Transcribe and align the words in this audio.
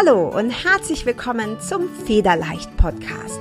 Hallo 0.00 0.28
und 0.28 0.50
herzlich 0.50 1.06
willkommen 1.06 1.60
zum 1.60 1.88
Federleicht 1.88 2.76
Podcast, 2.76 3.40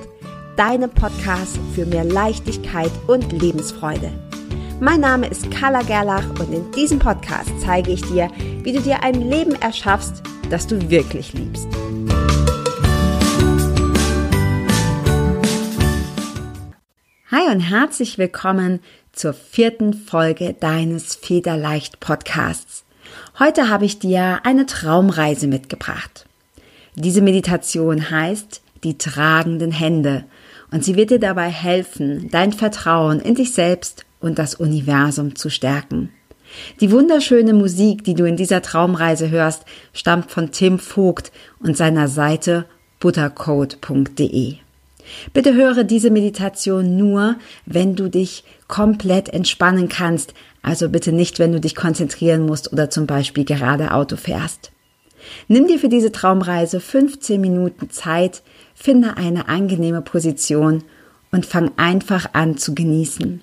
deinem 0.56 0.90
Podcast 0.90 1.60
für 1.76 1.86
mehr 1.86 2.04
Leichtigkeit 2.04 2.90
und 3.06 3.32
Lebensfreude. 3.32 4.12
Mein 4.80 5.02
Name 5.02 5.28
ist 5.28 5.52
Carla 5.52 5.84
Gerlach 5.84 6.28
und 6.40 6.52
in 6.52 6.72
diesem 6.72 6.98
Podcast 6.98 7.52
zeige 7.60 7.92
ich 7.92 8.02
dir, 8.02 8.32
wie 8.64 8.74
du 8.74 8.82
dir 8.82 9.04
ein 9.04 9.30
Leben 9.30 9.54
erschaffst, 9.62 10.24
das 10.50 10.66
du 10.66 10.90
wirklich 10.90 11.34
liebst. 11.34 11.68
Hi 17.30 17.52
und 17.52 17.60
herzlich 17.60 18.18
willkommen 18.18 18.80
zur 19.12 19.34
vierten 19.34 19.94
Folge 19.94 20.56
deines 20.60 21.14
Federleicht 21.14 22.00
Podcasts. 22.00 22.84
Heute 23.38 23.70
habe 23.70 23.86
ich 23.86 24.00
dir 24.00 24.40
eine 24.44 24.66
Traumreise 24.66 25.46
mitgebracht. 25.46 26.27
Diese 27.00 27.22
Meditation 27.22 28.10
heißt 28.10 28.62
die 28.84 28.98
tragenden 28.98 29.72
Hände 29.72 30.26
und 30.72 30.84
sie 30.84 30.96
wird 30.96 31.12
dir 31.12 31.20
dabei 31.20 31.48
helfen, 31.48 32.28
dein 32.32 32.54
Vertrauen 32.54 33.20
in 33.20 33.36
dich 33.36 33.54
selbst 33.54 34.06
und 34.20 34.40
das 34.40 34.56
Universum 34.56 35.36
zu 35.36 35.52
stärken. 35.52 36.10
Die 36.82 36.92
wunderschöne 36.92 37.54
Musik, 37.54 38.04
die 38.04 38.16
du 38.16 38.26
in 38.26 38.36
dieser 38.36 38.64
Traumreise 38.64 39.30
hörst, 39.30 39.64
stammt 39.94 40.32
von 40.32 40.50
Tim 40.50 40.80
Vogt 40.80 41.32
und 41.60 41.78
seiner 41.78 42.08
Seite 42.08 42.66
buttercode.de. 43.00 44.56
Bitte 45.34 45.54
höre 45.54 45.84
diese 45.84 46.10
Meditation 46.10 46.98
nur, 46.98 47.36
wenn 47.68 47.96
du 47.96 48.10
dich 48.10 48.44
komplett 48.68 49.30
entspannen 49.30 49.88
kannst, 49.88 50.34
also 50.64 50.90
bitte 50.90 51.12
nicht, 51.12 51.38
wenn 51.38 51.52
du 51.52 51.60
dich 51.60 51.76
konzentrieren 51.76 52.44
musst 52.48 52.74
oder 52.74 52.90
zum 52.90 53.06
Beispiel 53.06 53.46
gerade 53.46 53.92
Auto 53.94 54.16
fährst. 54.16 54.72
Nimm 55.48 55.68
dir 55.68 55.80
für 55.80 55.90
diese 55.90 56.12
Traumreise 56.12 56.80
15 56.80 57.40
Minuten 57.40 57.90
Zeit, 57.90 58.44
finde 58.76 59.18
eine 59.18 59.48
angenehme 59.48 60.02
Position 60.02 60.84
und 61.32 61.46
fang 61.46 61.72
einfach 61.78 62.34
an 62.34 62.58
zu 62.58 62.74
genießen. 62.74 63.42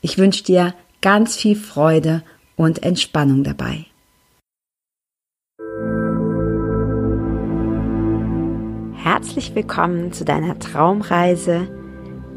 Ich 0.00 0.18
wünsche 0.18 0.44
dir 0.44 0.74
ganz 1.00 1.36
viel 1.36 1.56
Freude 1.56 2.22
und 2.56 2.82
Entspannung 2.82 3.44
dabei. 3.44 3.86
Herzlich 8.94 9.54
willkommen 9.54 10.12
zu 10.12 10.24
deiner 10.24 10.58
Traumreise, 10.58 11.68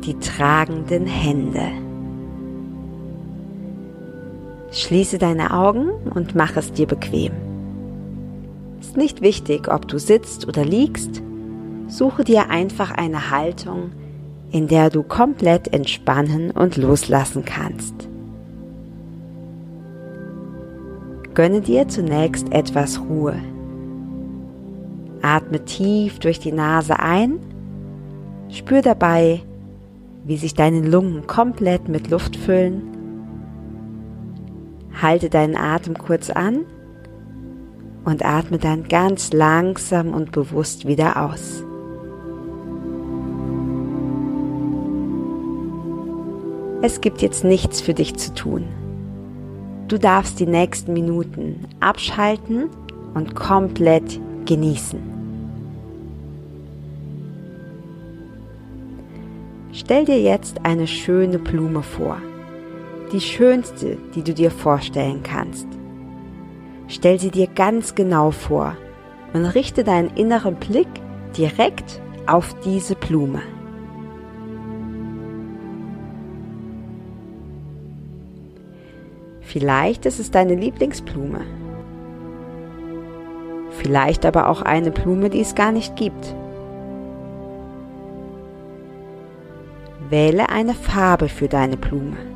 die 0.04 0.18
tragenden 0.20 1.06
Hände. 1.06 1.72
Schließe 4.72 5.18
deine 5.18 5.54
Augen 5.54 5.90
und 6.14 6.36
mach 6.36 6.58
es 6.58 6.74
dir 6.74 6.88
bequem. 6.88 7.45
Ist 8.96 9.02
nicht 9.02 9.22
wichtig, 9.22 9.68
ob 9.68 9.90
du 9.90 10.00
sitzt 10.00 10.48
oder 10.48 10.64
liegst, 10.64 11.22
suche 11.90 12.24
dir 12.24 12.50
einfach 12.50 12.92
eine 12.92 13.30
Haltung, 13.30 13.92
in 14.52 14.70
der 14.70 14.90
du 14.90 15.04
komplett 15.04 15.74
entspannen 15.74 16.52
und 16.52 16.78
loslassen 16.78 17.44
kannst. 17.44 18.08
Gönne 21.34 21.60
dir 21.60 21.90
zunächst 21.90 22.54
etwas 22.54 23.02
Ruhe. 23.02 23.36
Atme 25.22 25.66
tief 25.66 26.20
durch 26.20 26.40
die 26.40 26.54
Nase 26.54 26.98
ein, 26.98 27.40
spür 28.48 28.82
dabei, 28.82 29.42
wie 30.24 30.38
sich 30.38 30.54
deine 30.54 30.80
Lungen 30.80 31.28
komplett 31.28 31.90
mit 31.90 32.10
Luft 32.10 32.38
füllen. 32.38 32.82
Halte 35.02 35.30
deinen 35.30 35.58
Atem 35.58 35.98
kurz 35.98 36.30
an 36.30 36.62
und 38.06 38.24
atme 38.24 38.60
dann 38.60 38.88
ganz 38.88 39.34
langsam 39.34 40.14
und 40.14 40.32
bewusst 40.32 40.88
wieder 40.88 41.22
aus. 41.26 41.64
Es 46.82 47.02
gibt 47.02 47.24
jetzt 47.24 47.44
nichts 47.44 47.82
für 47.82 47.96
dich 47.96 48.16
zu 48.16 48.34
tun. 48.36 48.66
Du 49.88 49.98
darfst 49.98 50.40
die 50.40 50.46
nächsten 50.46 50.94
Minuten 50.94 51.66
abschalten 51.80 52.70
und 53.16 53.36
komplett 53.36 54.20
genießen. 54.46 55.00
Stell 59.72 60.06
dir 60.06 60.22
jetzt 60.22 60.64
eine 60.64 60.88
schöne 60.88 61.38
Blume 61.38 61.84
vor, 61.84 62.18
die 63.12 63.20
schönste, 63.20 63.98
die 64.16 64.24
du 64.24 64.34
dir 64.34 64.52
vorstellen 64.52 65.22
kannst. 65.24 65.68
Stell 66.88 67.20
sie 67.20 67.32
dir 67.32 67.48
ganz 67.48 67.96
genau 67.96 68.32
vor 68.32 68.78
und 69.34 69.46
richte 69.46 69.84
deinen 69.84 70.10
inneren 70.16 70.56
Blick 70.56 70.88
direkt 71.36 72.02
auf 72.28 72.56
diese 72.62 72.96
Blume. 72.96 73.42
Vielleicht 79.42 80.06
ist 80.06 80.20
es 80.20 80.32
deine 80.32 80.56
Lieblingsblume. 80.56 81.42
Vielleicht 83.70 84.26
aber 84.26 84.50
auch 84.50 84.62
eine 84.62 84.92
Blume, 84.92 85.30
die 85.30 85.42
es 85.42 85.56
gar 85.56 85.72
nicht 85.72 85.96
gibt. 85.96 86.36
Wähle 90.10 90.50
eine 90.50 90.74
Farbe 90.74 91.30
für 91.30 91.48
deine 91.48 91.78
Blume. 91.78 92.35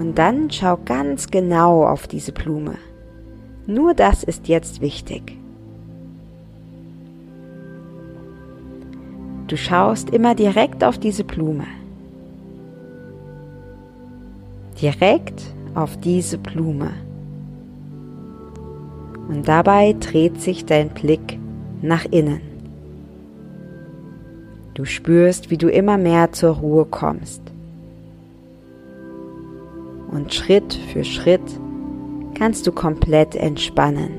Und 0.00 0.16
dann 0.16 0.50
schau 0.50 0.78
ganz 0.82 1.30
genau 1.30 1.84
auf 1.84 2.08
diese 2.08 2.32
Blume. 2.32 2.76
Nur 3.66 3.92
das 3.92 4.24
ist 4.24 4.48
jetzt 4.48 4.80
wichtig. 4.80 5.36
Du 9.46 9.58
schaust 9.58 10.08
immer 10.08 10.34
direkt 10.34 10.84
auf 10.84 10.96
diese 10.96 11.22
Blume. 11.22 11.66
Direkt 14.80 15.42
auf 15.74 15.98
diese 15.98 16.38
Blume. 16.38 16.92
Und 19.28 19.46
dabei 19.46 19.94
dreht 20.00 20.40
sich 20.40 20.64
dein 20.64 20.88
Blick 20.88 21.38
nach 21.82 22.06
innen. 22.06 22.40
Du 24.72 24.86
spürst, 24.86 25.50
wie 25.50 25.58
du 25.58 25.68
immer 25.68 25.98
mehr 25.98 26.32
zur 26.32 26.54
Ruhe 26.54 26.86
kommst. 26.86 27.42
Und 30.10 30.34
Schritt 30.34 30.74
für 30.92 31.04
Schritt 31.04 31.40
kannst 32.34 32.66
du 32.66 32.72
komplett 32.72 33.34
entspannen. 33.36 34.10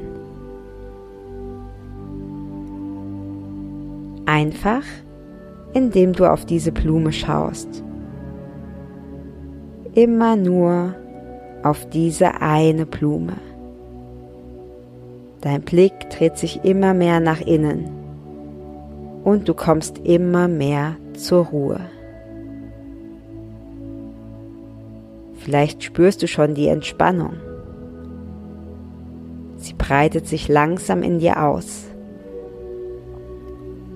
Einfach, 4.26 4.84
indem 5.74 6.14
du 6.14 6.32
auf 6.32 6.46
diese 6.46 6.72
Blume 6.72 7.12
schaust. 7.12 7.84
Immer 9.94 10.36
nur 10.36 10.96
auf 11.64 11.90
diese 11.90 12.42
eine 12.42 12.86
Blume. 12.86 13.34
Dein 15.42 15.62
Blick 15.62 16.10
dreht 16.12 16.38
sich 16.38 16.64
immer 16.64 16.94
mehr 16.94 17.20
nach 17.20 17.42
innen 17.42 17.90
und 19.24 19.50
du 19.50 19.54
kommst 19.54 19.98
immer 20.00 20.48
mehr 20.48 20.96
zur 21.14 21.46
Ruhe. 21.48 21.80
Vielleicht 25.44 25.84
spürst 25.84 26.22
du 26.22 26.28
schon 26.28 26.54
die 26.54 26.68
Entspannung. 26.68 27.34
Sie 29.58 29.74
breitet 29.74 30.28
sich 30.28 30.48
langsam 30.48 31.04
in 31.04 31.20
dir 31.20 31.44
aus. 31.44 31.86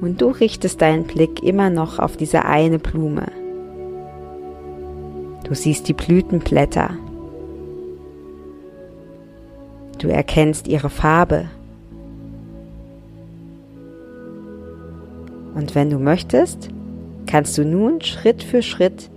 Und 0.01 0.21
du 0.21 0.29
richtest 0.29 0.81
deinen 0.81 1.05
Blick 1.05 1.41
immer 1.43 1.69
noch 1.69 1.99
auf 1.99 2.17
diese 2.17 2.45
eine 2.45 2.79
Blume. 2.79 3.27
Du 5.47 5.53
siehst 5.53 5.87
die 5.87 5.93
Blütenblätter 5.93 6.97
Du 10.05 10.11
erkennst 10.11 10.67
ihre 10.67 10.91
Farbe. 10.91 11.45
Und 15.55 15.73
wenn 15.73 15.89
du 15.89 15.97
möchtest, 15.97 16.69
kannst 17.25 17.57
du 17.57 17.65
nun 17.65 18.01
Schritt 18.01 18.43
für 18.43 18.61
Schritt 18.61 19.09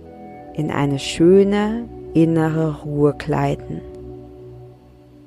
in 0.55 0.71
eine 0.71 0.97
schöne 0.97 1.83
innere 2.13 2.81
Ruhe 2.83 3.13
gleiten. 3.17 3.81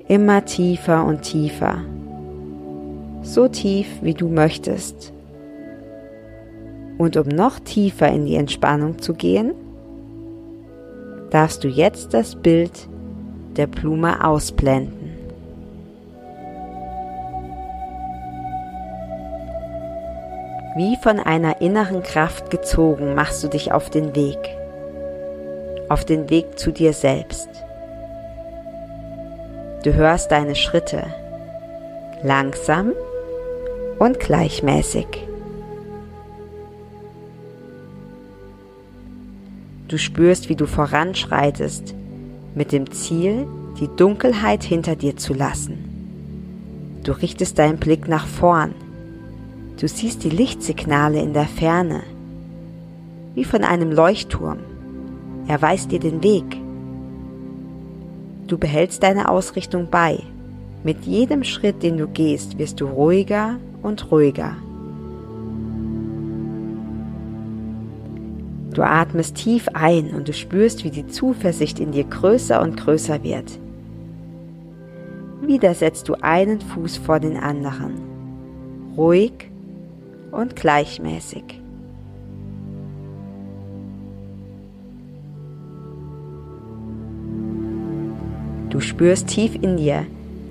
Immer 0.07 0.45
tiefer 0.45 1.05
und 1.05 1.21
tiefer. 1.21 1.77
So 3.21 3.47
tief, 3.47 3.87
wie 4.01 4.13
du 4.13 4.27
möchtest. 4.27 5.13
Und 6.97 7.17
um 7.17 7.27
noch 7.27 7.59
tiefer 7.59 8.09
in 8.09 8.25
die 8.25 8.35
Entspannung 8.35 8.99
zu 8.99 9.13
gehen, 9.13 9.53
darfst 11.31 11.63
du 11.63 11.67
jetzt 11.67 12.13
das 12.13 12.35
Bild 12.35 12.87
der 13.55 13.67
Blume 13.67 14.25
ausblenden. 14.25 15.03
Wie 20.75 20.97
von 20.97 21.19
einer 21.19 21.61
inneren 21.61 22.01
Kraft 22.01 22.49
gezogen 22.49 23.13
machst 23.13 23.43
du 23.43 23.47
dich 23.47 23.71
auf 23.71 23.91
den 23.91 24.15
Weg, 24.15 24.37
auf 25.93 26.05
den 26.05 26.31
Weg 26.31 26.57
zu 26.57 26.71
dir 26.71 26.91
selbst. 26.91 27.47
Du 29.83 29.93
hörst 29.93 30.31
deine 30.31 30.55
Schritte 30.55 31.05
langsam 32.23 32.93
und 33.99 34.19
gleichmäßig. 34.19 35.05
Du 39.87 39.99
spürst, 39.99 40.49
wie 40.49 40.55
du 40.55 40.65
voranschreitest, 40.65 41.93
mit 42.55 42.71
dem 42.71 42.91
Ziel, 42.91 43.45
die 43.79 43.89
Dunkelheit 43.95 44.63
hinter 44.63 44.95
dir 44.95 45.15
zu 45.15 45.35
lassen. 45.35 45.77
Du 47.03 47.11
richtest 47.11 47.59
deinen 47.59 47.77
Blick 47.77 48.07
nach 48.07 48.25
vorn. 48.25 48.73
Du 49.79 49.87
siehst 49.87 50.23
die 50.23 50.31
Lichtsignale 50.31 51.21
in 51.21 51.33
der 51.33 51.47
Ferne, 51.47 52.01
wie 53.35 53.45
von 53.45 53.63
einem 53.63 53.91
Leuchtturm. 53.91 54.72
Er 55.47 55.61
weist 55.61 55.91
dir 55.91 55.99
den 55.99 56.23
Weg. 56.23 56.45
Du 58.47 58.57
behältst 58.57 59.03
deine 59.03 59.29
Ausrichtung 59.29 59.87
bei. 59.89 60.19
Mit 60.83 61.05
jedem 61.05 61.43
Schritt, 61.43 61.81
den 61.81 61.97
du 61.97 62.07
gehst, 62.07 62.57
wirst 62.57 62.81
du 62.81 62.85
ruhiger 62.85 63.57
und 63.81 64.11
ruhiger. 64.11 64.55
Du 68.73 68.81
atmest 68.81 69.35
tief 69.35 69.67
ein 69.73 70.11
und 70.13 70.27
du 70.27 70.33
spürst, 70.33 70.83
wie 70.83 70.89
die 70.89 71.07
Zuversicht 71.07 71.79
in 71.79 71.91
dir 71.91 72.05
größer 72.05 72.61
und 72.61 72.75
größer 72.75 73.23
wird. 73.23 73.59
Wieder 75.41 75.73
setzt 75.73 76.09
du 76.09 76.15
einen 76.21 76.59
Fuß 76.59 76.97
vor 76.97 77.19
den 77.19 77.37
anderen, 77.37 77.93
ruhig 78.97 79.33
und 80.31 80.55
gleichmäßig. 80.55 81.62
Du 88.73 88.81
spürst 88.81 89.27
tief 89.27 89.55
in 89.55 89.77
dir, 89.77 90.05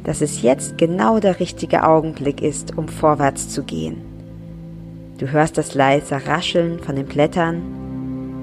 dass 0.05 0.23
es 0.23 0.41
jetzt 0.41 0.79
genau 0.79 1.21
der 1.21 1.41
richtige 1.41 1.85
Augenblick 1.85 2.41
ist, 2.41 2.79
um 2.79 2.89
vorwärts 2.89 3.51
zu 3.51 3.65
gehen. 3.65 4.01
Du 5.19 5.31
hörst 5.31 5.59
das 5.59 5.75
leise 5.75 6.27
Rascheln 6.27 6.79
von 6.79 6.97
den 6.97 7.07
Blättern 7.07 7.83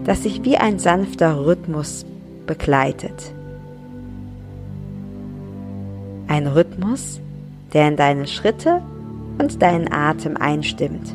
das 0.10 0.24
sich 0.24 0.44
wie 0.44 0.58
ein 0.58 0.80
sanfter 0.80 1.46
Rhythmus 1.46 2.04
begleitet. 2.48 3.32
Ein 6.28 6.48
Rhythmus, 6.48 7.20
der 7.74 7.90
in 7.90 7.96
deine 7.96 8.26
Schritte 8.26 8.82
und 9.38 9.62
deinen 9.62 9.92
Atem 9.92 10.36
einstimmt. 10.36 11.14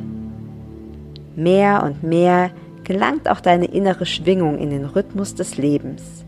Mehr 1.35 1.83
und 1.83 2.05
mehr 2.05 2.51
gelangt 2.85 3.29
auch 3.29 3.41
deine 3.41 3.67
innere 3.67 4.07
Schwingung 4.07 4.59
in 4.59 4.71
den 4.71 4.85
Rhythmus 4.85 5.35
des 5.35 5.57
Lebens. 5.57 6.25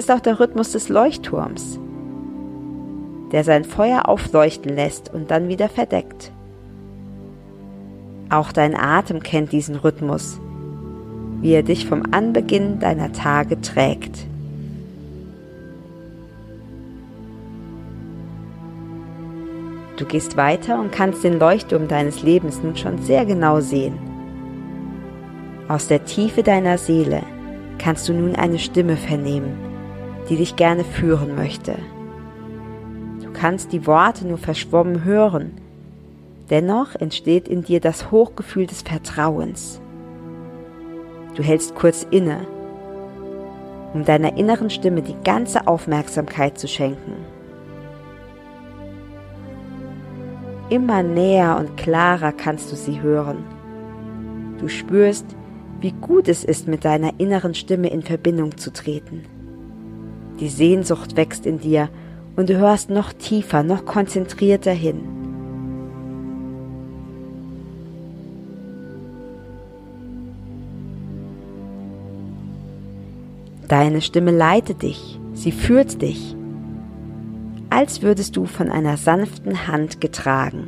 Ist 0.00 0.10
auch 0.10 0.20
der 0.20 0.40
Rhythmus 0.40 0.72
des 0.72 0.88
Leuchtturms, 0.88 1.78
der 3.32 3.44
sein 3.44 3.64
Feuer 3.64 4.08
aufleuchten 4.08 4.74
lässt 4.74 5.12
und 5.12 5.30
dann 5.30 5.48
wieder 5.48 5.68
verdeckt. 5.68 6.32
Auch 8.30 8.50
dein 8.50 8.74
Atem 8.74 9.22
kennt 9.22 9.52
diesen 9.52 9.76
Rhythmus, 9.76 10.40
wie 11.42 11.52
er 11.52 11.62
dich 11.62 11.86
vom 11.86 12.02
Anbeginn 12.12 12.80
deiner 12.80 13.12
Tage 13.12 13.60
trägt. 13.60 14.26
Du 19.98 20.06
gehst 20.06 20.38
weiter 20.38 20.80
und 20.80 20.92
kannst 20.92 21.22
den 21.24 21.38
Leuchtturm 21.38 21.88
deines 21.88 22.22
Lebens 22.22 22.62
nun 22.62 22.74
schon 22.74 23.02
sehr 23.02 23.26
genau 23.26 23.60
sehen. 23.60 23.98
Aus 25.68 25.88
der 25.88 26.06
Tiefe 26.06 26.42
deiner 26.42 26.78
Seele 26.78 27.20
kannst 27.76 28.08
du 28.08 28.14
nun 28.14 28.34
eine 28.34 28.58
Stimme 28.58 28.96
vernehmen, 28.96 29.69
die 30.30 30.36
dich 30.36 30.56
gerne 30.56 30.84
führen 30.84 31.34
möchte. 31.34 31.74
Du 33.22 33.30
kannst 33.32 33.72
die 33.72 33.86
Worte 33.86 34.26
nur 34.26 34.38
verschwommen 34.38 35.04
hören, 35.04 35.52
dennoch 36.48 36.94
entsteht 36.94 37.48
in 37.48 37.62
dir 37.62 37.80
das 37.80 38.10
Hochgefühl 38.12 38.66
des 38.66 38.82
Vertrauens. 38.82 39.80
Du 41.34 41.42
hältst 41.42 41.74
kurz 41.74 42.06
inne, 42.10 42.46
um 43.92 44.04
deiner 44.04 44.36
inneren 44.36 44.70
Stimme 44.70 45.02
die 45.02 45.16
ganze 45.24 45.66
Aufmerksamkeit 45.66 46.58
zu 46.58 46.68
schenken. 46.68 47.12
Immer 50.68 51.02
näher 51.02 51.56
und 51.58 51.76
klarer 51.76 52.30
kannst 52.30 52.70
du 52.70 52.76
sie 52.76 53.02
hören. 53.02 53.38
Du 54.60 54.68
spürst, 54.68 55.26
wie 55.80 55.92
gut 55.92 56.28
es 56.28 56.44
ist, 56.44 56.68
mit 56.68 56.84
deiner 56.84 57.18
inneren 57.18 57.54
Stimme 57.54 57.88
in 57.88 58.02
Verbindung 58.02 58.56
zu 58.56 58.72
treten. 58.72 59.24
Die 60.40 60.48
Sehnsucht 60.48 61.16
wächst 61.16 61.46
in 61.46 61.60
dir 61.60 61.90
und 62.36 62.48
du 62.48 62.56
hörst 62.56 62.88
noch 62.90 63.12
tiefer, 63.12 63.62
noch 63.62 63.84
konzentrierter 63.84 64.72
hin. 64.72 65.00
Deine 73.68 74.00
Stimme 74.00 74.32
leitet 74.32 74.82
dich, 74.82 75.20
sie 75.32 75.52
führt 75.52 76.02
dich, 76.02 76.34
als 77.68 78.02
würdest 78.02 78.36
du 78.36 78.46
von 78.46 78.68
einer 78.68 78.96
sanften 78.96 79.68
Hand 79.68 80.00
getragen. 80.00 80.66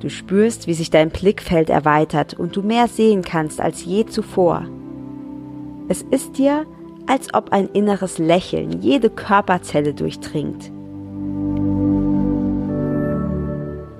Du 0.00 0.08
spürst, 0.08 0.68
wie 0.68 0.74
sich 0.74 0.90
dein 0.90 1.10
Blickfeld 1.10 1.68
erweitert 1.68 2.32
und 2.32 2.56
du 2.56 2.62
mehr 2.62 2.86
sehen 2.86 3.22
kannst 3.22 3.60
als 3.60 3.84
je 3.84 4.06
zuvor. 4.06 4.64
Es 5.88 6.02
ist 6.02 6.38
dir, 6.38 6.64
als 7.08 7.32
ob 7.32 7.52
ein 7.52 7.68
inneres 7.70 8.18
Lächeln 8.18 8.82
jede 8.82 9.08
Körperzelle 9.08 9.94
durchdringt. 9.94 10.70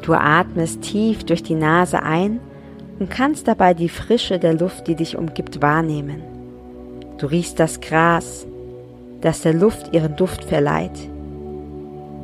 Du 0.02 0.14
atmest 0.14 0.82
tief 0.82 1.25
durch 1.25 1.43
die 1.43 1.55
Nase 1.55 2.02
ein 2.02 2.38
und 2.99 3.10
kannst 3.10 3.49
dabei 3.49 3.75
die 3.75 3.88
Frische 3.88 4.38
der 4.38 4.55
Luft, 4.55 4.87
die 4.87 4.94
dich 4.94 5.16
umgibt, 5.16 5.62
wahrnehmen. 5.62 6.22
Du 7.16 7.26
riechst 7.26 7.58
das 7.58 7.81
Gras, 7.81 8.46
das 9.22 9.40
der 9.40 9.55
Luft 9.55 9.94
ihren 9.94 10.14
Duft 10.16 10.44
verleiht. 10.44 11.08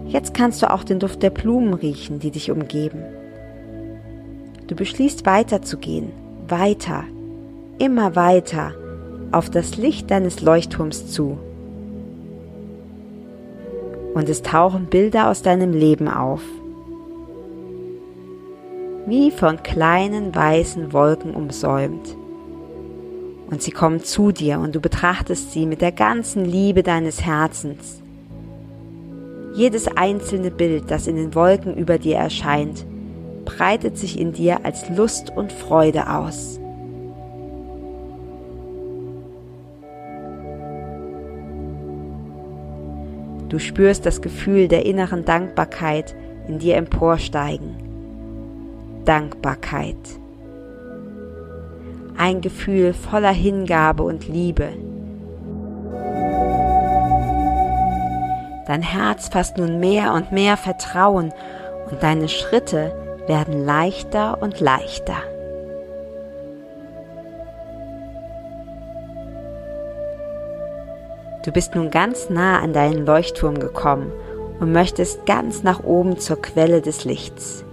Jetzt 0.06 0.34
kannst 0.34 0.62
du 0.62 0.70
auch 0.70 0.84
den 0.84 0.98
Duft 0.98 1.22
der 1.22 1.30
Blumen 1.30 1.74
riechen, 1.74 2.20
die 2.20 2.30
dich 2.30 2.50
umgeben. 2.50 3.02
Du 4.66 4.74
beschließt 4.74 5.24
weiterzugehen, 5.24 6.12
weiter, 6.46 7.04
immer 7.78 8.14
weiter 8.14 8.74
auf 9.34 9.50
das 9.50 9.76
Licht 9.76 10.10
deines 10.10 10.40
Leuchtturms 10.40 11.10
zu. 11.10 11.38
Und 14.14 14.28
es 14.28 14.42
tauchen 14.42 14.86
Bilder 14.86 15.28
aus 15.28 15.42
deinem 15.42 15.72
Leben 15.72 16.08
auf, 16.08 16.42
wie 19.06 19.30
von 19.30 19.62
kleinen 19.62 20.34
weißen 20.34 20.92
Wolken 20.92 21.34
umsäumt 21.34 22.16
und 23.50 23.62
sie 23.62 23.70
kommen 23.70 24.02
zu 24.02 24.32
dir 24.32 24.58
und 24.58 24.74
du 24.74 24.80
betrachtest 24.80 25.52
sie 25.52 25.66
mit 25.66 25.80
der 25.80 25.92
ganzen 25.92 26.44
Liebe 26.44 26.82
deines 26.82 27.24
Herzens. 27.24 28.02
Jedes 29.54 29.86
einzelne 29.86 30.50
Bild, 30.50 30.90
das 30.90 31.06
in 31.06 31.16
den 31.16 31.34
Wolken 31.34 31.76
über 31.76 31.98
dir 31.98 32.16
erscheint, 32.16 32.84
breitet 33.44 33.96
sich 33.98 34.18
in 34.18 34.32
dir 34.32 34.64
als 34.64 34.88
Lust 34.88 35.30
und 35.30 35.52
Freude 35.52 36.10
aus. 36.10 36.58
Du 43.48 43.58
spürst 43.58 44.06
das 44.06 44.22
Gefühl 44.22 44.68
der 44.68 44.86
inneren 44.86 45.24
Dankbarkeit 45.24 46.14
in 46.48 46.58
dir 46.58 46.76
emporsteigen. 46.76 47.76
Dankbarkeit 49.04 49.96
ein 52.16 52.40
Gefühl 52.40 52.92
voller 52.94 53.32
Hingabe 53.32 54.02
und 54.02 54.28
Liebe. 54.28 54.68
Dein 58.66 58.82
Herz 58.82 59.28
fasst 59.28 59.58
nun 59.58 59.78
mehr 59.78 60.14
und 60.14 60.32
mehr 60.32 60.56
Vertrauen 60.56 61.32
und 61.90 62.02
deine 62.02 62.28
Schritte 62.28 62.94
werden 63.26 63.64
leichter 63.64 64.40
und 64.40 64.60
leichter. 64.60 65.16
Du 71.44 71.52
bist 71.52 71.74
nun 71.74 71.90
ganz 71.90 72.30
nah 72.30 72.60
an 72.60 72.72
deinen 72.72 73.04
Leuchtturm 73.04 73.58
gekommen 73.58 74.10
und 74.60 74.72
möchtest 74.72 75.26
ganz 75.26 75.62
nach 75.62 75.84
oben 75.84 76.18
zur 76.18 76.40
Quelle 76.40 76.80
des 76.80 77.04
Lichts 77.04 77.64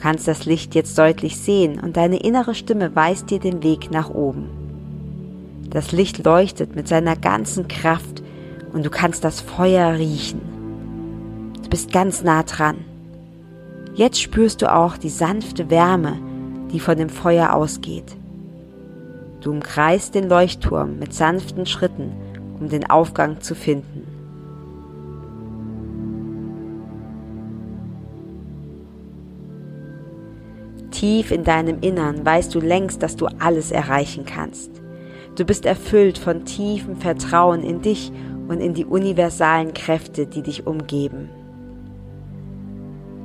kannst 0.00 0.26
das 0.26 0.46
Licht 0.46 0.74
jetzt 0.74 0.98
deutlich 0.98 1.36
sehen 1.36 1.78
und 1.78 1.96
deine 1.96 2.16
innere 2.20 2.54
Stimme 2.54 2.96
weist 2.96 3.30
dir 3.30 3.38
den 3.38 3.62
Weg 3.62 3.90
nach 3.90 4.10
oben. 4.10 4.48
Das 5.68 5.92
Licht 5.92 6.24
leuchtet 6.24 6.74
mit 6.74 6.88
seiner 6.88 7.16
ganzen 7.16 7.68
Kraft 7.68 8.22
und 8.72 8.84
du 8.84 8.90
kannst 8.90 9.22
das 9.22 9.40
Feuer 9.40 9.94
riechen. 9.94 10.40
Du 11.62 11.68
bist 11.68 11.92
ganz 11.92 12.24
nah 12.24 12.42
dran. 12.42 12.78
Jetzt 13.94 14.20
spürst 14.20 14.62
du 14.62 14.74
auch 14.74 14.96
die 14.96 15.10
sanfte 15.10 15.70
Wärme, 15.70 16.16
die 16.72 16.80
von 16.80 16.96
dem 16.96 17.08
Feuer 17.08 17.52
ausgeht. 17.54 18.16
Du 19.40 19.50
umkreist 19.50 20.14
den 20.14 20.28
Leuchtturm 20.28 20.98
mit 20.98 21.14
sanften 21.14 21.66
Schritten 21.66 22.12
um 22.60 22.68
den 22.68 22.88
Aufgang 22.88 23.40
zu 23.40 23.54
finden. 23.54 24.06
Tief 30.90 31.30
in 31.30 31.44
deinem 31.44 31.80
Innern 31.80 32.24
weißt 32.24 32.54
du 32.54 32.60
längst, 32.60 33.02
dass 33.02 33.16
du 33.16 33.26
alles 33.38 33.72
erreichen 33.72 34.26
kannst. 34.26 34.70
Du 35.36 35.44
bist 35.44 35.64
erfüllt 35.64 36.18
von 36.18 36.44
tiefem 36.44 36.96
Vertrauen 36.96 37.62
in 37.62 37.80
dich 37.80 38.12
und 38.48 38.60
in 38.60 38.74
die 38.74 38.84
universalen 38.84 39.72
Kräfte, 39.72 40.26
die 40.26 40.42
dich 40.42 40.66
umgeben. 40.66 41.30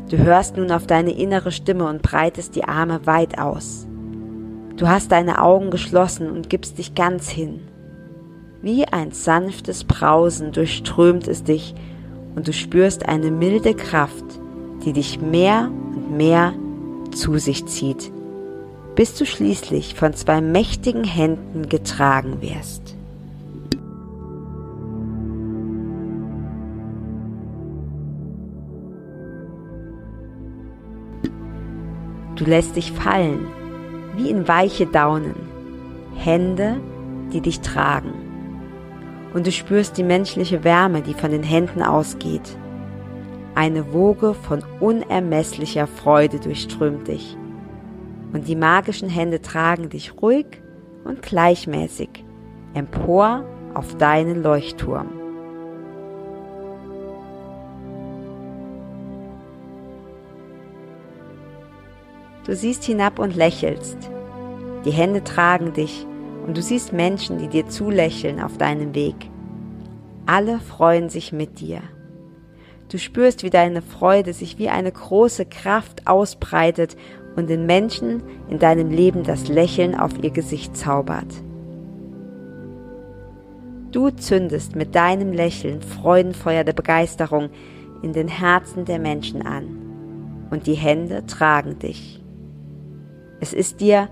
Du 0.09 0.17
hörst 0.17 0.55
nun 0.55 0.71
auf 0.71 0.87
deine 0.87 1.11
innere 1.11 1.51
Stimme 1.51 1.89
und 1.89 2.01
breitest 2.01 2.55
die 2.55 2.63
Arme 2.63 3.05
weit 3.05 3.39
aus. 3.39 3.87
Du 4.77 4.89
hast 4.89 5.11
deine 5.11 5.41
Augen 5.41 5.69
geschlossen 5.69 6.29
und 6.29 6.49
gibst 6.49 6.77
dich 6.77 6.95
ganz 6.95 7.29
hin. 7.29 7.61
Wie 8.61 8.85
ein 8.85 9.11
sanftes 9.11 9.85
Brausen 9.85 10.51
durchströmt 10.51 11.27
es 11.29 11.43
dich 11.43 11.73
und 12.35 12.47
du 12.47 12.51
spürst 12.51 13.07
eine 13.07 13.31
milde 13.31 13.73
Kraft, 13.73 14.25
die 14.83 14.91
dich 14.91 15.21
mehr 15.21 15.71
und 15.95 16.17
mehr 16.17 16.53
zu 17.13 17.37
sich 17.37 17.65
zieht, 17.67 18.11
bis 18.95 19.15
du 19.15 19.25
schließlich 19.25 19.95
von 19.95 20.13
zwei 20.13 20.41
mächtigen 20.41 21.05
Händen 21.05 21.69
getragen 21.69 22.41
wirst. 22.41 22.95
Du 32.35 32.43
lässt 32.43 32.75
dich 32.75 32.91
fallen, 32.91 33.47
wie 34.15 34.29
in 34.29 34.47
weiche 34.47 34.85
Daunen, 34.85 35.35
Hände, 36.15 36.79
die 37.33 37.41
dich 37.41 37.61
tragen. 37.61 38.13
Und 39.33 39.47
du 39.47 39.51
spürst 39.51 39.97
die 39.97 40.03
menschliche 40.03 40.63
Wärme, 40.63 41.01
die 41.01 41.13
von 41.13 41.31
den 41.31 41.43
Händen 41.43 41.81
ausgeht. 41.81 42.57
Eine 43.53 43.93
Woge 43.93 44.33
von 44.33 44.63
unermesslicher 44.79 45.87
Freude 45.87 46.39
durchströmt 46.39 47.07
dich. 47.07 47.37
Und 48.33 48.47
die 48.47 48.55
magischen 48.55 49.09
Hände 49.09 49.41
tragen 49.41 49.89
dich 49.89 50.21
ruhig 50.21 50.45
und 51.03 51.21
gleichmäßig 51.21 52.23
empor 52.73 53.45
auf 53.73 53.95
deinen 53.97 54.43
Leuchtturm. 54.43 55.14
Du 62.45 62.55
siehst 62.55 62.83
hinab 62.83 63.17
und 63.17 63.35
lächelst. 63.35 63.97
Die 64.85 64.91
Hände 64.91 65.23
tragen 65.23 65.73
dich 65.73 66.05
und 66.45 66.55
du 66.55 66.61
siehst 66.61 66.93
Menschen, 66.93 67.39
die 67.39 67.47
dir 67.47 67.67
zulächeln 67.67 68.39
auf 68.39 68.57
deinem 68.57 68.93
Weg. 68.93 69.15
Alle 70.27 70.59
freuen 70.59 71.09
sich 71.09 71.33
mit 71.33 71.59
dir. 71.59 71.81
Du 72.89 72.99
spürst, 72.99 73.41
wie 73.41 73.49
deine 73.49 73.81
Freude 73.81 74.33
sich 74.33 74.59
wie 74.59 74.69
eine 74.69 74.91
große 74.91 75.45
Kraft 75.45 76.05
ausbreitet 76.05 76.95
und 77.35 77.49
den 77.49 77.65
Menschen 77.65 78.21
in 78.47 78.59
deinem 78.59 78.91
Leben 78.91 79.23
das 79.23 79.47
Lächeln 79.47 79.95
auf 79.95 80.11
ihr 80.23 80.29
Gesicht 80.29 80.77
zaubert. 80.77 81.33
Du 83.91 84.11
zündest 84.11 84.75
mit 84.75 84.93
deinem 84.93 85.33
Lächeln 85.33 85.81
Freudenfeuer 85.81 86.63
der 86.63 86.73
Begeisterung 86.73 87.49
in 88.03 88.13
den 88.13 88.27
Herzen 88.27 88.85
der 88.85 88.99
Menschen 88.99 89.41
an 89.41 90.47
und 90.51 90.67
die 90.67 90.73
Hände 90.73 91.25
tragen 91.25 91.79
dich. 91.79 92.21
Es 93.39 93.53
ist 93.53 93.81
dir, 93.81 94.09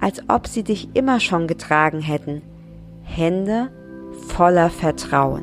als 0.00 0.22
ob 0.28 0.46
sie 0.46 0.62
dich 0.62 0.88
immer 0.94 1.20
schon 1.20 1.46
getragen 1.46 2.00
hätten, 2.00 2.42
Hände 3.02 3.70
voller 4.28 4.70
Vertrauen. 4.70 5.42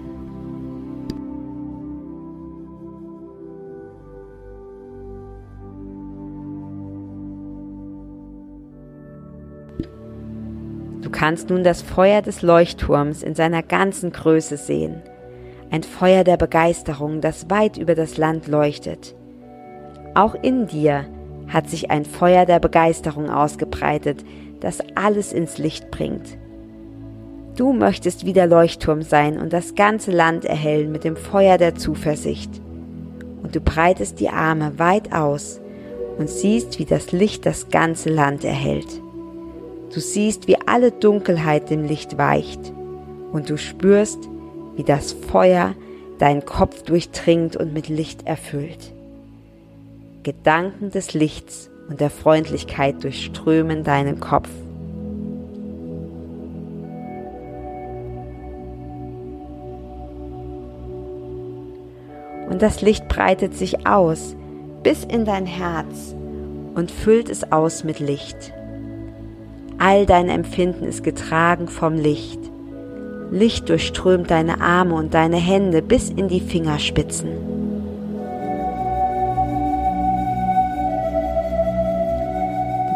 Du 11.01 11.11
kannst 11.11 11.49
nun 11.49 11.63
das 11.63 11.81
Feuer 11.81 12.21
des 12.21 12.41
Leuchtturms 12.41 13.23
in 13.23 13.33
seiner 13.33 13.63
ganzen 13.63 14.11
Größe 14.11 14.57
sehen. 14.57 15.01
Ein 15.69 15.83
Feuer 15.83 16.23
der 16.23 16.37
Begeisterung, 16.37 17.21
das 17.21 17.49
weit 17.49 17.77
über 17.77 17.95
das 17.95 18.17
Land 18.17 18.47
leuchtet. 18.47 19.15
Auch 20.15 20.35
in 20.35 20.67
dir 20.67 21.05
hat 21.47 21.69
sich 21.69 21.91
ein 21.91 22.05
Feuer 22.05 22.45
der 22.45 22.59
Begeisterung 22.59 23.29
ausgebreitet, 23.29 24.23
das 24.59 24.79
alles 24.95 25.33
ins 25.33 25.57
Licht 25.57 25.91
bringt. 25.91 26.37
Du 27.55 27.73
möchtest 27.73 28.25
wie 28.25 28.33
der 28.33 28.47
Leuchtturm 28.47 29.01
sein 29.01 29.39
und 29.39 29.51
das 29.51 29.75
ganze 29.75 30.11
Land 30.11 30.45
erhellen 30.45 30.91
mit 30.91 31.03
dem 31.03 31.15
Feuer 31.15 31.57
der 31.57 31.75
Zuversicht. 31.75 32.51
Und 33.41 33.55
du 33.55 33.61
breitest 33.61 34.19
die 34.19 34.29
Arme 34.29 34.77
weit 34.77 35.13
aus 35.13 35.59
und 36.17 36.29
siehst, 36.29 36.79
wie 36.79 36.85
das 36.85 37.11
Licht 37.11 37.45
das 37.45 37.69
ganze 37.69 38.09
Land 38.09 38.43
erhellt. 38.43 39.01
Du 39.93 39.99
siehst, 39.99 40.47
wie 40.47 40.57
alle 40.67 40.91
Dunkelheit 40.91 41.69
dem 41.69 41.83
Licht 41.85 42.17
weicht 42.17 42.73
und 43.31 43.49
du 43.49 43.57
spürst, 43.57 44.19
wie 44.75 44.83
das 44.83 45.13
Feuer 45.13 45.73
deinen 46.19 46.45
Kopf 46.45 46.83
durchdringt 46.83 47.55
und 47.55 47.73
mit 47.73 47.87
Licht 47.87 48.27
erfüllt. 48.27 48.93
Gedanken 50.27 50.91
des 50.91 51.13
Lichts 51.13 51.69
und 51.87 52.01
der 52.01 52.09
Freundlichkeit 52.09 53.01
durchströmen 53.01 53.85
deinen 53.85 54.19
Kopf. 54.19 54.49
Und 62.49 62.61
das 62.61 62.81
Licht 62.81 63.07
breitet 63.07 63.55
sich 63.55 63.87
aus 63.87 64.35
bis 64.83 65.05
in 65.05 65.23
dein 65.23 65.45
Herz 65.45 66.13
und 66.75 66.91
füllt 66.91 67.29
es 67.29 67.49
aus 67.53 67.85
mit 67.85 68.01
Licht. 68.01 68.51
All 69.77 70.05
dein 70.05 70.27
Empfinden 70.27 70.83
ist 70.83 71.05
getragen 71.05 71.69
vom 71.69 71.93
Licht. 71.93 72.41
Licht 73.31 73.69
durchströmt 73.69 74.29
deine 74.29 74.59
Arme 74.59 74.95
und 74.95 75.13
deine 75.13 75.37
Hände 75.37 75.81
bis 75.81 76.09
in 76.09 76.27
die 76.27 76.41
Fingerspitzen. 76.41 77.56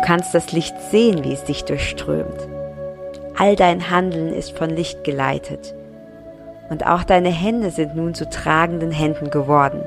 Kannst 0.02 0.34
das 0.34 0.52
Licht 0.52 0.76
sehen, 0.92 1.24
wie 1.24 1.34
es 1.34 1.44
dich 1.44 1.64
durchströmt. 1.66 2.48
All 3.38 3.56
dein 3.56 3.90
Handeln 3.90 4.34
ist 4.34 4.58
von 4.58 4.70
Licht 4.70 5.04
geleitet. 5.04 5.74
Und 6.70 6.86
auch 6.86 7.04
deine 7.04 7.30
Hände 7.30 7.72
sind 7.72 7.96
nun 7.96 8.14
zu 8.14 8.30
tragenden 8.30 8.92
Händen 8.92 9.30
geworden. 9.30 9.82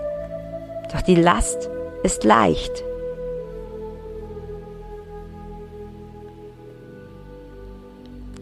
Doch 0.92 1.02
die 1.02 1.14
Last 1.14 1.70
ist 2.02 2.24
leicht. 2.24 2.84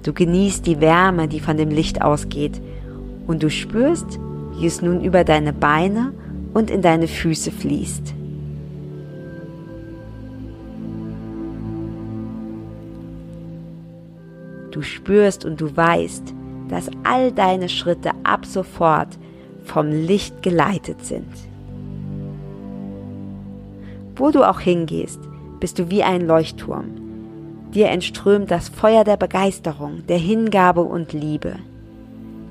Du 0.03 0.13
genießt 0.13 0.67
die 0.67 0.81
Wärme, 0.81 1.29
die 1.29 1.41
von 1.41 1.57
dem 1.57 1.71
Licht 1.71 2.03
ausgeht, 2.03 2.61
und 3.27 3.43
du 3.43 3.51
spürst, 3.51 4.19
wie 4.59 4.67
es 4.67 4.83
nun 4.83 5.03
über 5.05 5.23
deine 5.23 5.53
Beine 5.53 6.13
und 6.53 6.71
in 6.71 6.83
deine 6.83 7.07
Füße 7.07 7.53
fließt. 7.53 8.15
Spürst 14.83 15.45
und 15.45 15.61
du 15.61 15.77
weißt, 15.77 16.35
dass 16.69 16.91
all 17.05 17.33
deine 17.33 17.69
Schritte 17.69 18.11
ab 18.23 18.47
sofort 18.47 19.19
vom 19.65 19.89
Licht 19.91 20.43
geleitet 20.43 21.05
sind. 21.05 21.29
Wo 24.17 24.31
du 24.31 24.49
auch 24.49 24.61
hingehst, 24.61 25.21
bist 25.61 25.79
du 25.79 25.91
wie 25.91 26.03
ein 26.03 26.27
Leuchtturm. 26.27 27.03
Dir 27.75 27.89
entströmt 27.89 28.51
das 28.51 28.69
Feuer 28.69 29.05
der 29.05 29.17
Begeisterung, 29.17 30.07
der 30.07 30.19
Hingabe 30.19 30.83
und 30.83 31.13
Liebe. 31.13 31.57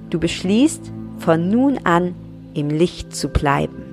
Du 0.10 0.20
beschließt, 0.20 0.92
von 1.18 1.50
nun 1.50 1.80
an 1.84 2.16
im 2.54 2.70
Licht 2.70 3.16
zu 3.16 3.30
bleiben. 3.30 3.84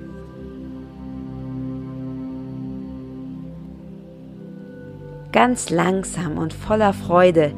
Ganz 5.31 5.69
langsam 5.69 6.37
und 6.37 6.53
voller 6.53 6.93
Freude 6.93 7.53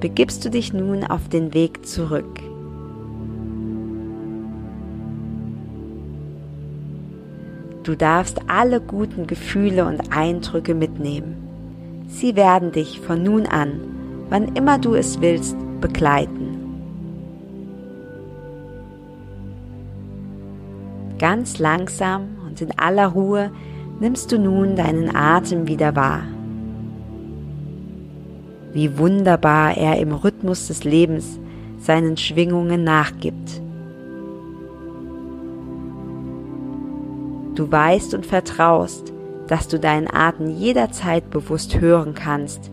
begibst 0.00 0.44
du 0.44 0.50
dich 0.50 0.72
nun 0.72 1.04
auf 1.04 1.28
den 1.28 1.54
Weg 1.54 1.86
zurück. 1.86 2.40
Du 7.82 7.94
darfst 7.94 8.40
alle 8.48 8.80
guten 8.80 9.26
Gefühle 9.26 9.86
und 9.86 10.12
Eindrücke 10.12 10.74
mitnehmen. 10.74 11.36
Sie 12.08 12.34
werden 12.36 12.72
dich 12.72 13.00
von 13.00 13.22
nun 13.22 13.46
an, 13.46 13.80
wann 14.28 14.54
immer 14.54 14.78
du 14.78 14.94
es 14.94 15.20
willst, 15.20 15.56
begleiten. 15.80 16.56
Ganz 21.18 21.58
langsam 21.58 22.36
und 22.46 22.60
in 22.60 22.76
aller 22.78 23.06
Ruhe 23.06 23.50
nimmst 24.00 24.30
du 24.32 24.38
nun 24.38 24.76
deinen 24.76 25.14
Atem 25.14 25.66
wieder 25.66 25.96
wahr 25.96 26.24
wie 28.76 28.98
wunderbar 28.98 29.74
er 29.74 29.98
im 29.98 30.12
Rhythmus 30.12 30.66
des 30.66 30.84
Lebens 30.84 31.40
seinen 31.78 32.18
Schwingungen 32.18 32.84
nachgibt. 32.84 33.62
Du 37.54 37.72
weißt 37.72 38.12
und 38.12 38.26
vertraust, 38.26 39.14
dass 39.46 39.66
du 39.68 39.80
deinen 39.80 40.12
Atem 40.12 40.50
jederzeit 40.50 41.30
bewusst 41.30 41.80
hören 41.80 42.12
kannst 42.12 42.70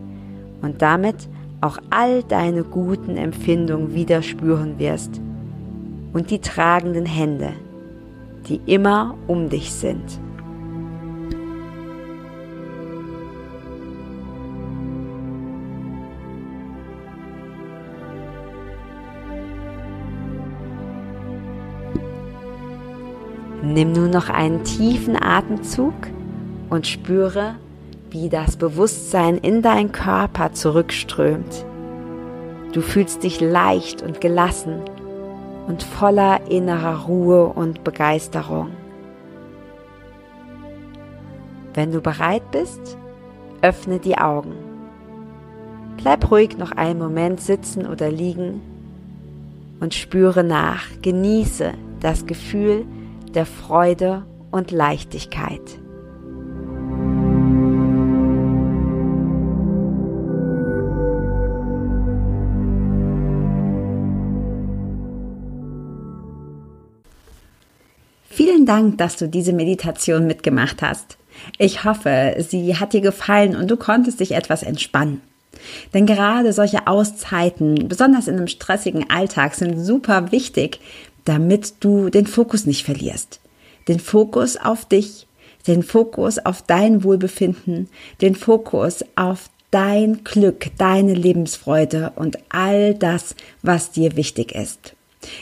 und 0.60 0.82
damit 0.82 1.16
auch 1.62 1.78
all 1.88 2.22
deine 2.22 2.64
guten 2.64 3.16
Empfindungen 3.16 3.94
wieder 3.94 4.20
spüren 4.20 4.78
wirst 4.78 5.22
und 6.12 6.30
die 6.30 6.40
tragenden 6.40 7.06
Hände, 7.06 7.54
die 8.46 8.60
immer 8.66 9.14
um 9.26 9.48
dich 9.48 9.72
sind. 9.72 10.20
Nimm 23.64 23.92
nun 23.92 24.10
noch 24.10 24.28
einen 24.28 24.62
tiefen 24.62 25.16
Atemzug 25.20 25.94
und 26.68 26.86
spüre, 26.86 27.54
wie 28.10 28.28
das 28.28 28.56
Bewusstsein 28.56 29.38
in 29.38 29.62
deinen 29.62 29.90
Körper 29.90 30.52
zurückströmt. 30.52 31.64
Du 32.72 32.82
fühlst 32.82 33.22
dich 33.22 33.40
leicht 33.40 34.02
und 34.02 34.20
gelassen 34.20 34.82
und 35.66 35.82
voller 35.82 36.50
innerer 36.50 37.06
Ruhe 37.06 37.46
und 37.46 37.84
Begeisterung. 37.84 38.68
Wenn 41.72 41.90
du 41.90 42.02
bereit 42.02 42.50
bist, 42.50 42.98
öffne 43.62 43.98
die 43.98 44.18
Augen. 44.18 44.52
Bleib 45.96 46.30
ruhig 46.30 46.58
noch 46.58 46.72
einen 46.72 46.98
Moment 46.98 47.40
sitzen 47.40 47.86
oder 47.86 48.10
liegen 48.10 48.60
und 49.80 49.94
spüre 49.94 50.44
nach, 50.44 50.84
genieße 51.00 51.72
das 52.00 52.26
Gefühl 52.26 52.84
der 53.34 53.46
Freude 53.46 54.24
und 54.50 54.70
Leichtigkeit. 54.70 55.60
Vielen 68.28 68.66
Dank, 68.66 68.98
dass 68.98 69.16
du 69.16 69.28
diese 69.28 69.52
Meditation 69.52 70.26
mitgemacht 70.26 70.82
hast. 70.82 71.18
Ich 71.58 71.84
hoffe, 71.84 72.36
sie 72.38 72.76
hat 72.76 72.92
dir 72.92 73.00
gefallen 73.00 73.54
und 73.56 73.70
du 73.70 73.76
konntest 73.76 74.20
dich 74.20 74.32
etwas 74.32 74.62
entspannen. 74.62 75.20
Denn 75.92 76.06
gerade 76.06 76.52
solche 76.52 76.86
Auszeiten, 76.86 77.88
besonders 77.88 78.28
in 78.28 78.36
einem 78.36 78.48
stressigen 78.48 79.08
Alltag, 79.08 79.54
sind 79.54 79.78
super 79.78 80.32
wichtig, 80.32 80.80
damit 81.24 81.74
du 81.80 82.10
den 82.10 82.26
Fokus 82.26 82.66
nicht 82.66 82.84
verlierst. 82.84 83.40
Den 83.88 84.00
Fokus 84.00 84.56
auf 84.56 84.84
dich, 84.84 85.26
den 85.66 85.82
Fokus 85.82 86.38
auf 86.38 86.62
dein 86.62 87.04
Wohlbefinden, 87.04 87.88
den 88.20 88.34
Fokus 88.34 89.04
auf 89.16 89.50
dein 89.70 90.22
Glück, 90.24 90.70
deine 90.78 91.14
Lebensfreude 91.14 92.12
und 92.16 92.38
all 92.50 92.94
das, 92.94 93.34
was 93.62 93.90
dir 93.90 94.16
wichtig 94.16 94.54
ist. 94.54 94.94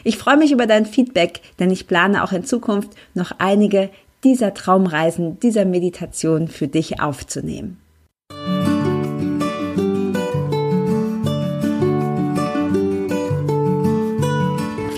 Ich 0.05 0.17
freue 0.17 0.37
mich 0.37 0.53
über 0.53 0.67
dein 0.67 0.87
Feedback, 0.87 1.41
denn 1.59 1.71
ich 1.71 1.87
plane 1.87 2.23
auch 2.23 2.33
in 2.33 2.45
Zukunft 2.45 2.91
noch 3.15 3.33
einige 3.39 3.91
dieser 4.25 4.55
Traumreisen, 4.55 5.41
dieser 5.41 5.65
Meditation 5.65 6.49
für 6.49 6.69
dich 6.69 7.01
aufzunehmen. 7.01 7.82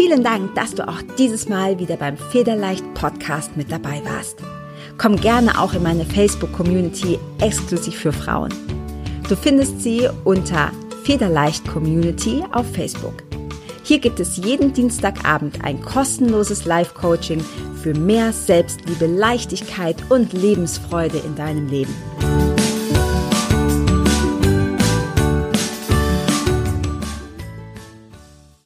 Vielen 0.07 0.23
Dank, 0.23 0.55
dass 0.55 0.75
du 0.75 0.87
auch 0.87 1.01
dieses 1.17 1.49
Mal 1.49 1.79
wieder 1.79 1.97
beim 1.97 2.19
Federleicht 2.19 2.85
Podcast 2.93 3.57
mit 3.57 3.73
dabei 3.73 4.03
warst. 4.05 4.37
Komm 4.99 5.17
gerne 5.17 5.59
auch 5.59 5.73
in 5.73 5.83
meine 5.83 6.05
Facebook-Community 6.05 7.19
exklusiv 7.41 7.97
für 8.01 8.13
Frauen. 8.13 8.53
Du 9.31 9.35
findest 9.35 9.81
sie 9.81 10.07
unter 10.25 10.73
Federleicht 11.05 11.67
Community 11.67 12.45
auf 12.53 12.71
Facebook. 12.75 13.15
Hier 13.83 13.99
gibt 13.99 14.21
es 14.21 14.37
jeden 14.37 14.75
Dienstagabend 14.75 15.65
ein 15.65 15.81
kostenloses 15.81 16.67
Live-Coaching 16.67 17.43
für 17.83 17.95
mehr 17.95 18.35
Selbstliebe, 18.35 19.07
Leichtigkeit 19.07 19.97
und 20.11 20.35
Lebensfreude 20.35 21.17
in 21.17 21.35
deinem 21.35 21.67
Leben. 21.69 21.95